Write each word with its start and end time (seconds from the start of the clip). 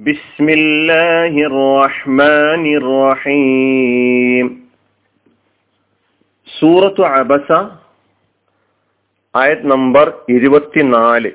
بسم 0.00 0.46
الله 0.50 1.32
الرحمن 1.50 2.64
الرحيم 2.80 4.46
സൂറത്തു 6.48 7.02
അബസ 7.12 7.48
ആയത് 9.34 9.64
നമ്പർ 9.72 10.06
ഇരുപത്തിനാല് 10.36 11.30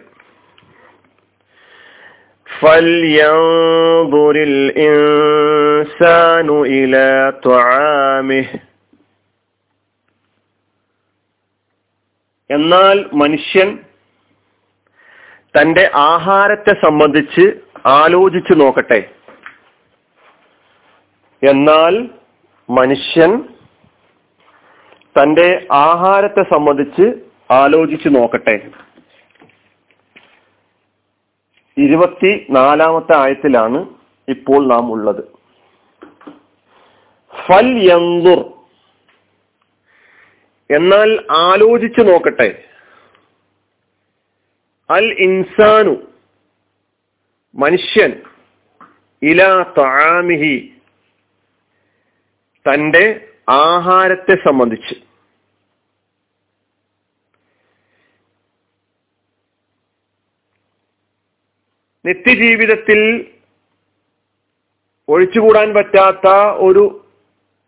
فلينظر 2.49 4.35
الإنسان 4.51 6.47
إلى 6.73 7.05
طعامه 7.43 8.47
എന്നാൽ 12.49 12.97
മനുഷ്യൻ 13.13 13.69
തന്റെ 15.55 15.83
ആഹാരത്തെ 16.09 16.73
സംബന്ധിച്ച് 16.85 17.45
ആലോചിച്ചു 17.86 18.52
നോക്കട്ടെ. 18.52 19.10
എന്നാൽ 21.50 22.10
മനുഷ്യൻ 22.70 23.42
തന്റെ 25.22 25.66
ആഹാരത്തെ 25.72 26.42
സംബന്ധിച്ച് 26.42 27.24
ആലോചിച്ചു 27.50 28.08
നോക്കട്ടെ. 28.08 28.70
ഇരുപത്തി 31.78 32.46
നാലാമത്തെ 32.50 33.16
ആയത്തിലാണ് 33.16 33.88
ഇപ്പോൾ 34.28 34.66
നാം 34.66 34.92
ഉള്ളത്. 34.92 35.24
ഫൽ 37.46 37.90
യന്തുർ. 37.92 38.52
എന്നാൽ 40.76 41.24
ആലോചിച്ചു 41.30 42.00
നോക്കട്ടെ. 42.00 42.64
അൽ 44.90 45.16
ഇൻസാനു. 45.18 46.15
മനുഷ്യൻ 47.56 48.22
ഇലാ 49.22 49.74
താമിഹി 49.78 50.74
തന്റെ 52.68 53.28
ആഹാരത്തെ 53.48 54.34
സംബന്ധിച്ച്. 54.34 54.94
നിത്യജീവിതത്തിൽ 62.06 63.30
ഒഴിച്ചുകൂടാൻ 65.08 65.74
പറ്റാത്ത 65.74 66.28
ഒരു 66.56 67.06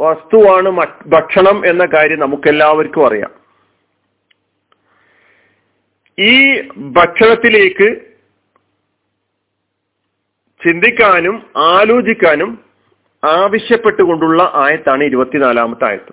വസ്തുവാണ് 0.00 0.68
ഭക്ഷണം 1.06 1.66
എന്ന 1.66 1.86
കാര്യം 1.86 2.20
നമുക്കെല്ലാവർക്കും 2.20 3.06
അറിയാം. 3.06 3.38
ഈ 6.18 6.60
ഭക്ഷണത്തിലേക്ക് 6.76 8.07
ചിന്തിക്കാനും 10.64 11.42
ആലോചിക്കാനും 11.56 12.64
ആവശ്യപ്പെട്ടുകൊണ്ടുള്ള 13.24 14.50
ആയത്താണ് 14.54 15.04
ഇരുപത്തിനാലാമത്തെ 15.04 15.84
ആയത്ത്. 15.84 16.12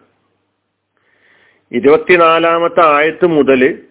ഇരുപത്തിനാലാമത്തെ 1.72 2.96
ആയത്ത് 2.96 3.26
മുതൽ 3.26 3.86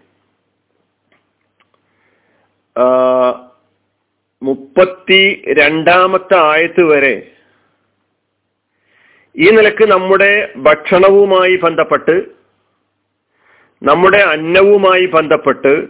മുപ്പത്തി 4.42 5.44
രണ്ടാമത്തെ 5.52 6.36
ആയത്ത് 6.36 6.82
വരെ 6.82 7.30
ഈ 9.36 9.50
നിലയ്ക്ക് 9.50 9.84
നമ്മുടെ 9.90 10.54
ഭക്ഷണവുമായി 10.56 11.56
ബന്ധപ്പെട്ട് 11.56 12.22
നമ്മുടെ 13.82 14.18
അന്നവുമായി 14.18 15.06
ബന്ധപ്പെട്ട് 15.06 15.88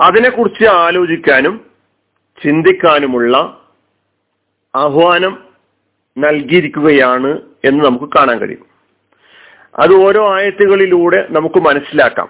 അതിനെക്കുറിച്ച് 0.00 0.64
ആലോചിക്കാനും 0.64 1.65
ചിന്തിക്കാനുമുള്ള 2.42 3.36
ആഹ്വാനം 4.76 5.44
നൽകിയിരിക്കുകയാണ് 6.18 7.40
എന്ന് 7.64 7.84
നമുക്ക് 7.84 8.04
കാണാൻ 8.04 8.38
കഴിയും. 8.38 8.66
അത് 9.78 9.94
ഓരോ 9.94 10.34
ആയത്തുകളിലൂടെ 10.34 11.26
നമുക്ക് 11.30 11.60
മനസ്സിലാക്കാം. 11.60 12.28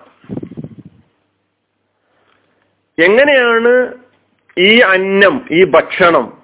എങ്ങനെയാണ് 2.99 3.95
ഈ 4.59 4.81
അന്നം 4.81 5.47
ഈ 5.51 5.65
ഭക്ഷണം 5.65 6.43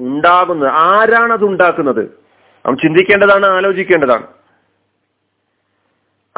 ഉണ്ടാകുന്നത്? 0.00 0.68
ആരാണ് 0.68 1.32
അത് 1.32 1.44
ഉണ്ടാക്കുന്നത്? 1.44 2.04
നാം 2.66 2.76
ചിന്തിക്കേണ്ടതാണ് 2.76 3.46
ആലോചിക്കേണ്ടതാണ്. 3.46 4.39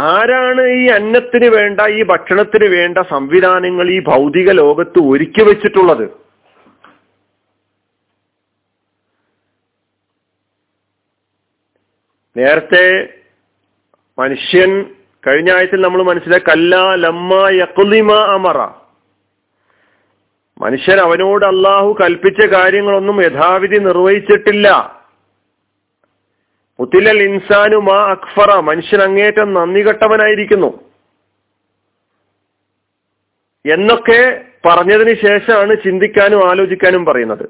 ആരാണ് 0.02 0.62
ഈ 0.66 0.86
അന്നത്തിന് 0.86 1.46
വേണ്ട 1.46 1.80
ഈ 1.80 2.02
ഭക്ഷണത്തിന് 2.02 2.68
വേണ്ട 2.68 2.98
സംവിധാനങ്ങൾ 3.10 3.90
ഈ 3.90 4.02
ഭൗതിക 4.02 4.50
ലോകത്ത് 4.50 4.98
ഒരുക്കി 4.98 5.42
വെച്ചിട്ടുള്ളത്? 5.44 6.22
നേരത്തെ 12.36 13.14
മനുഷ്യൻ 14.18 14.70
കഴിഞ്ഞ 15.26 15.50
ആഴ്ചയിൽ 15.50 15.82
നമ്മൾ 15.82 16.02
മനസ്സിലാക്കി 16.02 16.56
ലമ്മ 16.94 17.48
യക്കുലിമ 17.50 18.12
അമറ. 18.12 18.58
മനുഷ്യൻ 20.60 20.98
അവനോട് 21.00 21.44
അള്ളാഹു 21.44 21.96
കൽപ്പിച്ച 22.00 22.46
കാര്യങ്ങളൊന്നും 22.46 23.22
യഥാവിധി 23.22 23.78
നിർവഹിച്ചിട്ടില്ല. 23.78 25.01
മുത്തിലൽ 26.82 27.22
ഇൻസാനു 27.22 27.76
മാ 27.76 27.98
അക്ഫറ 28.10 28.60
മനുഷ്യൻ 28.60 29.02
അങ്ങേറ്റം 29.02 29.54
നന്ദി 29.54 29.80
കെട്ടവനായിരിക്കുന്നു 29.80 30.70
എന്നൊക്കെ 33.64 34.44
പറഞ്ഞതിന് 34.64 35.14
ശേഷമാണ് 35.26 35.76
ചിന്തിക്കാനും 35.84 36.50
ആലോചിക്കാനും 36.50 37.04
പറയുന്നത്. 37.04 37.44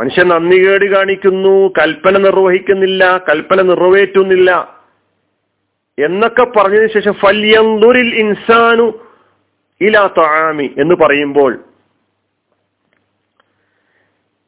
മനുഷ്യൻ 0.00 0.28
നന്ദികേട് 0.28 0.84
കാണിക്കുന്നു 0.84 1.68
കൽപ്പന 1.68 2.18
നിർവഹിക്കുന്നില്ല 2.18 3.18
കൽപ്പന 3.18 3.62
നിറവേറ്റുന്നില്ല 3.62 4.50
എന്നൊക്കെ 5.98 6.44
പറഞ്ഞതിന് 6.44 6.92
ശേഷം 6.92 7.14
ഫല്യന്തുരിൽ 7.14 8.14
ഇൻസാനു 8.14 8.86
ഇലാ 9.80 10.06
താമി 10.18 10.74
എന്ന് 10.78 10.94
പറയുമ്പോൾ 10.94 11.52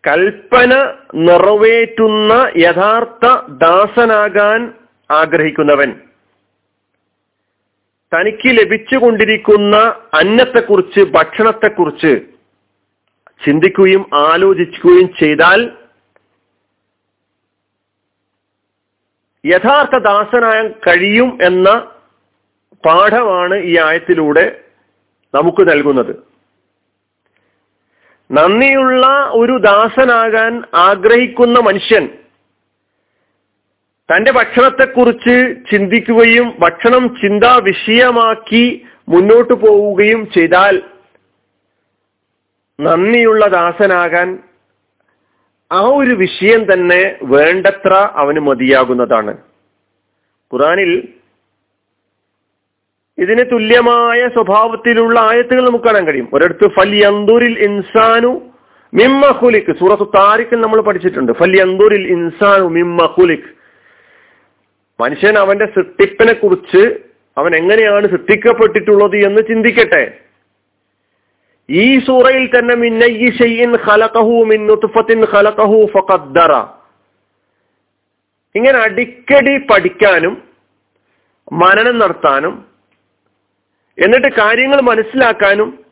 കൽപ്പന 0.06 0.94
നിറവേറ്റുന്ന 1.14 2.52
യഥാർത്ഥ 2.56 3.26
ദാസനാകാൻ 3.48 4.74
ആഗ്രഹിക്കുന്നവൻ. 5.10 6.00
തനിക്ക് 8.14 8.48
ലഭിച്ചുകൊണ്ടിരിക്കുന്ന 8.48 9.76
അന്നത്തെക്കുറിച്ച് 10.14 11.00
ഭക്ഷണത്തെക്കുറിച്ച് 11.00 12.20
ചിന്തിക്കുകയും 13.46 14.10
ആലോചിക്കുകയും 14.14 15.08
ചെയ്താൽ 15.22 15.72
യഥാർത്ഥ 19.46 19.98
ദാസനായ 19.98 20.68
കഴിയും 20.68 21.38
എന്ന 21.42 21.90
പാഠമാണ് 22.86 23.54
ഈ 23.54 23.78
ആയത്തിലൂടെ 23.78 24.60
നമുക്ക് 25.34 25.68
നൽകുന്നത്. 25.68 26.33
നന്ദിയുള്ള 28.30 29.06
ഒരു 29.32 29.58
ദാസനാകാൻ 29.58 30.62
ആഗ്രഹിക്കുന്ന 30.74 31.58
മനുഷ്യൻ 31.58 32.08
തന്റെ 34.08 34.30
ഭക്ഷണത്തെക്കുറിച്ച് 34.32 35.56
ചിന്തിക്കുകയും 35.70 36.56
ഭക്ഷണം 36.58 37.16
ചിന്താ 37.22 37.60
വിഷയമാക്കി 37.64 38.86
മുന്നോട്ടു 39.08 39.54
പോവുകയും 39.54 40.32
ചെയ്താൽ 40.32 40.82
നന്ദിയുള്ള 42.80 43.46
ദാസനാകാൻ 43.46 44.38
ആ 45.72 45.80
ഒരു 45.80 46.14
വിഷയം 46.14 46.72
തന്നെ 46.72 47.16
വേണ്ടത്ര 47.22 47.92
അവന് 47.94 48.40
മതിയാകുന്നതാണ്. 48.40 49.34
ഖുറാനിൽ 50.52 50.92
ഇതിന് 53.18 53.44
തുല്യമായ 53.52 54.28
സ്വഭാവത്തിലുള്ള 54.28 55.20
ആയത്തുകൾ 55.20 55.68
നമുക്ക് 55.68 55.84
കാണാൻ 55.84 56.06
കഴിയും. 56.06 56.28
ഒരിടത്ത് 56.32 56.70
ഫലിയന്തൂരിൽ 56.80 57.58
ഇൻസാനു 57.58 58.40
മിമ്മ 58.94 59.26
ഹുലിക് 59.26 59.72
സൂറത്ത് 59.76 60.06
താരിഖിൽ 60.16 60.60
നമ്മൾ 60.60 60.80
പഠിച്ചിട്ടുണ്ട്. 60.80 61.32
ഫലിയന്തൂരിൽ 61.32 62.06
ഇൻസാനു 62.06 62.64
മിമ്മ 62.64 63.06
ഹുലിക് 63.06 63.48
മനുഷ്യൻ 65.00 65.38
അവന്റെ 65.38 65.66
സൃഷ്ടിപ്പിനെ 65.66 66.32
കുറിച്ച് 66.32 66.98
അവൻ 67.38 67.56
എങ്ങനെയാണ് 67.56 68.04
സൃഷ്ടിക്കപ്പെട്ടിട്ടുള്ളത് 68.04 69.16
എന്ന് 69.16 69.42
ചിന്തിക്കട്ടെ. 69.48 70.18
ഈ 71.70 71.98
സൂറയിൽ 71.98 72.46
തന്നെ 72.46 72.74
മിന്നയ്യി 72.74 73.30
ഖലഖഹു 73.88 74.44
മിൻ 74.44 74.66
ഖലഖഹു 75.34 75.88
ഫഖദ്ദറ. 75.94 76.52
ഇങ്ങനെ 78.54 78.78
അടിക്കടി 78.78 79.58
പഠിക്കാനും 79.58 80.42
മനനം 81.52 81.98
നടത്താനും 81.98 82.73
എന്നിട്ട് 83.98 84.40
കാര്യങ്ങൾ 84.40 84.80
മനസ്സിലാക്കാനും 84.80 85.84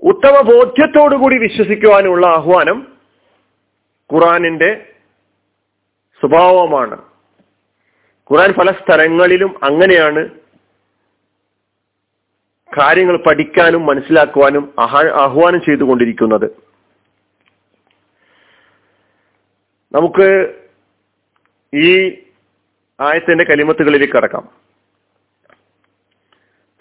ഉത്തമ 0.00 0.40
ബോധ്യത്തോടുകൂടി 0.40 1.38
വിശ്വസിക്കുവാനുള്ള 1.38 2.26
ആഹ്വാനം 2.26 2.96
ഖുറാനിന്റെ 4.12 4.94
സ്വഭാവമാണ്. 6.20 7.02
ഖുറാൻ 8.30 8.52
പല 8.52 8.70
സ്ഥലങ്ങളിലും 8.70 9.64
അങ്ങനെയാണ് 9.64 10.28
കാര്യങ്ങൾ 12.78 13.16
പഠിക്കാനും 13.16 13.86
മനസ്സിലാക്കുവാനും 13.86 14.74
ആഹ്വാനം 15.14 15.60
ചെയ്തുകൊണ്ടിരിക്കുന്നത്. 15.60 16.44
നമുക്ക് 19.94 20.54
ഈ 21.74 22.10
ആയത്തിന്റെ 23.00 23.44
കലിമത്തുകളിലേക്ക് 23.44 24.14
കടക്കാം. 24.14 24.63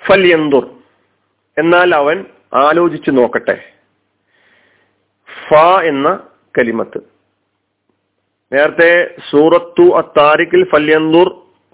ഫല്യന്തുർ. 0.08 0.66
എന്നാൽ 1.58 1.96
അവൻ 1.96 2.26
ആലോചിച്ചു 2.54 3.12
നോക്കട്ടെ. 3.12 3.56
ഫ 5.48 5.56
എന്ന 5.84 6.20
കലിമത്ത്. 6.58 7.00
നേരത്തെ 8.54 9.16
സൂറത്തു 9.30 9.98
അത്താരിഖിൽ 9.98 10.64
ഫല്യന്തുർ 10.64 11.28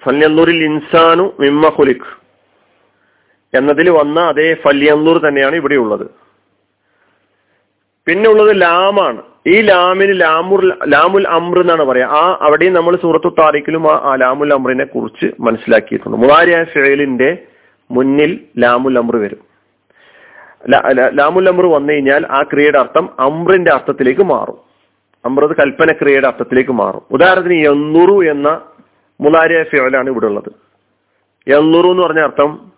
ഫല്യന്തൂരിൽ 0.05 0.63
ഇൻസാനു 0.63 1.31
മിമ്മ 1.39 1.69
ഹുലിഖ് 1.69 2.09
എന്നതിൽ 3.53 3.89
വന്ന 3.89 4.19
അതേ 4.19 4.53
ഫല്യന്തൂർ 4.53 5.17
തന്നെയാണ് 5.17 5.55
ഇവിടെ 5.55 5.75
ഉള്ളത് 5.75 6.07
പിന്നെ 8.07 8.29
ഉള്ളത് 8.29 8.61
ലാമാണ്. 8.61 9.21
ഈ 9.47 9.61
ലാമിന് 9.61 10.21
ലാമുർ 10.21 10.61
ലാമുൽ 10.87 11.27
അമ്ര 11.27 11.59
എന്നാണ് 11.59 11.83
പറയാ. 11.83 12.07
ആ 12.07 12.37
അവിടെയും 12.41 12.73
നമ്മൾ 12.73 12.95
സൂറത്തു 12.95 13.35
താരിഖിലും 13.39 13.83
ആ 13.91 14.15
ലാമുൽ 14.15 14.53
അമ്രിനെ 14.53 14.85
കുറിച്ച് 14.85 15.27
മനസ്സിലാക്കിയിട്ടുണ്ട്. 15.39 16.17
മുതാരിയ 16.17 16.63
ഫേലിന്റെ 16.63 17.45
മുന്നിൽ 17.91 18.39
ലാമുൽ 18.57 18.97
അമ്ര 18.97 19.15
വരും. 19.15 19.41
ലാമുൽ 21.19 21.49
അമ്ര 21.49 21.65
വന്നു 21.65 21.93
കഴിഞ്ഞാൽ 21.93 22.25
ആ 22.31 22.41
ക്രിയയുടെ 22.41 22.79
അർത്ഥം 22.79 23.09
അമ്രിന്റെ 23.19 23.71
അർത്ഥത്തിലേക്ക് 23.73 24.21
മാറും. 24.21 24.57
അമ്രത് 25.25 25.55
കൽപ്പന 25.55 25.91
ക്രിയയുടെ 25.91 26.27
അർത്ഥത്തിലേക്ക് 26.27 26.71
മാറും. 26.71 27.01
ഉദാഹരണത്തിന് 27.11 27.67
എന്നുറു 27.67 28.29
എന്ന 28.31 28.61
മുലാരിയ 29.21 29.63
ഫിയോലാണ് 29.63 30.09
ഇവിടെ 30.09 30.25
ഉള്ളത്. 30.25 30.51
എന്നുറു 31.57 31.87
എന്ന് 31.87 32.03
പറഞ്ഞ 32.03 32.19
അർത്ഥം 32.19 32.71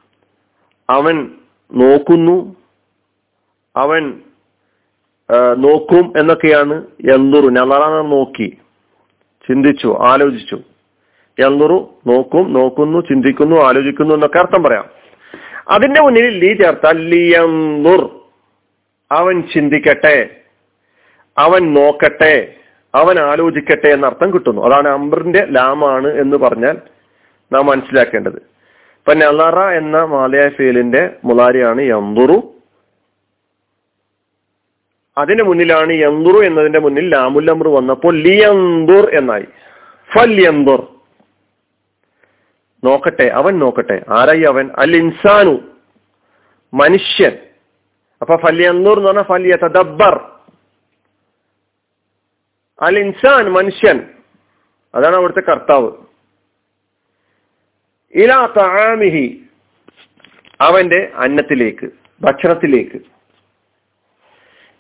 അവൻ 0.89 1.31
നോക്കുന്നു 1.73 2.55
അവൻ 3.75 4.21
നോക്കും 5.57 6.13
എന്നൊക്കെയാണ് 6.19 6.73
എന്നുറു 7.11 7.47
നളറാണ് 7.47 8.11
നോക്കി 8.11 8.57
ചിന്തിച്ചു 9.47 9.97
ആലോചിച്ചു. 9.99 10.55
എന്നുറു 11.45 11.77
നോക്കും 12.07 12.53
നോക്കുന്നു 12.53 12.99
ചിന്തിക്കുന്നു 12.99 13.55
ആലോചിക്കുന്നു 13.55 14.13
എന്നൊക്കെ 14.13 14.39
അർത്ഥം 14.39 14.63
പറയാം. 14.63 15.00
അതിന്റെ 15.71 16.01
മുന്നിൽ 16.01 16.39
ലീ 16.39 16.53
ചേർത്താൽ 16.53 16.97
അവൻ 19.11 19.43
ചിന്തിക്കട്ടെ. 19.53 20.29
അവൻ 21.37 21.73
നോക്കട്ടെ. 21.73 22.53
അവൻ 22.95 23.19
ആലോചിക്കട്ടെ 23.19 23.87
എന്ന 23.87 24.05
അർത്ഥം 24.05 24.33
കിട്ടുന്നു. 24.33 24.61
അതാണ് 24.61 24.87
അമ്പറിന്റെ 24.87 25.45
ലാമാണ് 25.45 26.07
എന്ന് 26.07 26.37
പറഞ്ഞാൽ 26.37 26.77
നാം 27.53 27.65
മനസ്സിലാക്കേണ്ടത്. 27.65 28.35
ഇപ്പൊ 28.35 29.13
നലറ 29.13 29.59
എന്ന 29.59 30.03
മാലയ 30.03 30.49
ഫീലിന്റെ 30.49 31.09
മുലാരിയാണ് 31.25 31.81
യന്തുറു. 31.81 32.53
അതിന്റെ 35.17 35.43
മുന്നിലാണ് 35.43 35.93
യന്തുറു 35.93 36.45
എന്നതിന്റെ 36.45 36.79
മുന്നിൽ 36.79 37.09
ലാമുല്ലംറു 37.09 37.69
വന്നപ്പോൾ 37.69 38.15
ലിയന്തുർ 38.15 39.09
എന്നായി. 39.17 39.45
ഫല്യന്തുർ 40.17 40.87
നോക്കട്ടെ 42.83 43.27
അവൻ 43.27 43.59
നോക്കട്ടെ. 43.59 44.05
ആരായി 44.09 44.41
അവൻ? 44.41 44.71
അൽ 44.79 44.95
ഇൻസാനു 44.95 45.59
മനുഷ്യൻ. 46.73 47.37
അപ്പൊ 48.21 48.35
ഫല്യന്നൂർ 48.35 48.97
എന്ന് 48.97 49.07
പറഞ്ഞാൽ 49.07 49.23
ഫല്യ 49.23 49.55
തദബ്ബർ 49.55 50.31
അൽ 52.81 52.99
ഇൻസാൻ 52.99 53.51
മനുഷ്യൻ. 53.51 54.07
അതാണ് 54.95 55.15
അവിടുത്തെ 55.15 55.41
കർത്താവ്. 55.41 55.91
ഇലാ 58.15 58.53
താമിഹി 58.57 59.45
അവന്റെ 60.61 61.11
അന്നത്തിലേക്ക് 61.15 61.89
ഭക്ഷണത്തിലേക്ക്. 62.21 62.99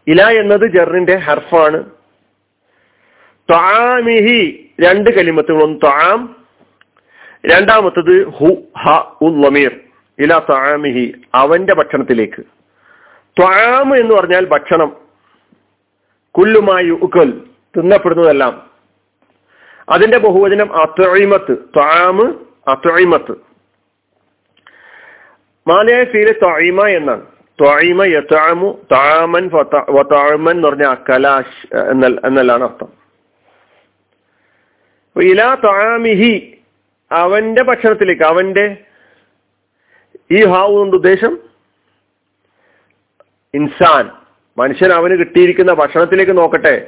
ഇല 0.07 0.21
എന്നത് 0.21 0.73
ജറിന്റെ 0.75 1.15
ഹർഫാണ്. 1.15 1.83
ത്വാമിഹി 3.49 4.71
രണ്ട് 4.79 5.09
കലിമത്തുകൾ 5.09 5.63
ഒന്ന് 5.63 6.40
രണ്ടാമത്തത് 7.45 8.27
ഹു 8.27 8.45
ഹ 8.85 8.89
ഉമീർ 9.21 9.79
ഇല 10.19 10.37
ത്വാമിഹി 10.37 11.13
അവന്റെ 11.35 11.73
ഭക്ഷണത്തിലേക്ക്. 11.73 12.41
ത്വാം 13.39 13.97
എന്ന് 13.97 14.15
പറഞ്ഞാൽ 14.15 14.45
ഭക്ഷണം. 14.45 14.95
കുല്ലുമായി 16.31 16.89
ഉക്കൽ 16.89 17.41
തിന്നപ്പെടുന്നതെല്ലാം. 17.77 18.71
അതിന്റെ 19.89 20.17
ബഹുവചനം 20.17 20.81
അത്വഴിമത്ത് 20.81 21.53
ത്വാമ് 21.57 22.33
അത്വഴിമത്ത് 22.67 23.31
മാലയായ 25.67 26.03
ഫീൽ 26.03 26.31
ത്വൈമ 26.31 26.87
എന്നാണ്. 26.87 27.25
ത്വൈമ 27.61 28.03
യത്താമു 28.03 28.79
താമൻ 28.91 29.49
വത്താമൻ 29.89 30.55
എന്ന് 30.55 30.67
പറഞ്ഞ 30.67 30.93
കലാശ് 31.09 31.75
എന്നല്ലാണ് 32.25 32.63
അർത്ഥം 32.63 32.89
ഇലാ 35.21 35.55
ത്വാമിഹി 35.55 36.60
അവന്റെ 37.11 37.63
ഭക്ഷണത്തിലേക്ക് 37.63 38.23
അവന്റെ 38.23 38.77
ഈ 40.31 40.45
ഹാവ് 40.45 40.73
കൊണ്ട് 40.73 40.95
ഉദ്ദേശം? 40.95 41.39
ഇൻസാൻ. 43.53 44.11
മനുഷ്യൻ 44.57 44.91
അവന് 44.91 45.19
കിട്ടിയിരിക്കുന്ന 45.19 45.73
ഭക്ഷണത്തിലേക്ക് 45.73 46.37
നോക്കട്ടെ. 46.37 46.87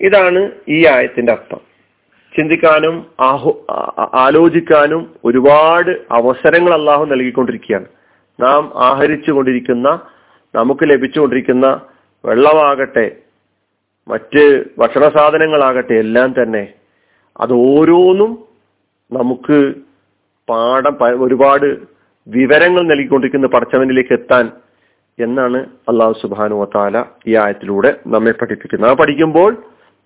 ഇതാണ് 0.00 0.50
ഈ 0.68 0.86
ആയത്തിന്റെ 0.86 1.32
അർത്ഥം. 1.32 1.60
ചിന്തിക്കാനും 2.38 3.14
ആഹോ 3.20 3.66
ആലോചിക്കാനും 4.14 5.14
ഒരുപാട് 5.24 5.90
അവസരങ്ങൾ 5.90 6.74
അള്ളാഹു 6.74 7.04
നൽകിക്കൊണ്ടിരിക്കുകയാണ്. 7.04 7.86
നാം 8.40 8.84
ആഹരിച്ചു 8.84 9.30
കൊണ്ടിരിക്കുന്ന 9.30 10.00
നമുക്ക് 10.54 10.90
ലഭിച്ചുകൊണ്ടിരിക്കുന്ന 10.90 11.80
വെള്ളമാകട്ടെ 12.24 13.16
മറ്റ് 14.08 14.64
ഭക്ഷണ 14.78 15.08
സാധനങ്ങളാകട്ടെ 15.08 15.92
എല്ലാം 15.92 16.42
തന്നെ 16.42 16.74
അത് 17.36 17.52
ഓരോന്നും 17.52 18.32
നമുക്ക് 19.12 19.58
പാഠം 20.48 21.22
ഒരുപാട് 21.24 21.68
വിവരങ്ങൾ 22.26 22.82
നൽകിക്കൊണ്ടിരിക്കുന്ന 22.82 23.46
പടച്ചവനിലേക്ക് 23.46 24.12
എത്താൻ 24.12 24.50
എന്നാണ് 25.18 25.58
അള്ളാഹു 25.90 26.14
സുബാനു 26.22 26.54
വത്താല 26.54 27.04
ഈ 27.26 27.36
ആയത്തിലൂടെ 27.36 27.90
നമ്മെ 28.06 28.32
പഠിപ്പിക്കുന്നത്. 28.32 28.90
ആ 28.90 28.94
പഠിക്കുമ്പോൾ 29.00 29.50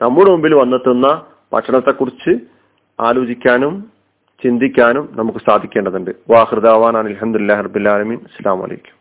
നമ്മുടെ 0.01 0.31
മുമ്പിൽ 0.31 0.55
വന്നെത്തുന്ന 0.55 1.09
ഭക്ഷണത്തെക്കുറിച്ച് 1.53 2.33
ആലോചിക്കാനും 2.99 3.75
ചിന്തിക്കാനും 4.43 5.09
നമുക്ക് 5.15 5.39
സാധിക്കേണ്ടതുണ്ട്. 5.39 6.11
വാഹൃദാവാൻ 6.31 6.99
അലഹമുല്ലാ 6.99 7.57
ഹർബുല്ലാലമീൻ 7.57 8.19
അസ്സാം 8.29 8.59
വലൈക്കും 8.59 8.97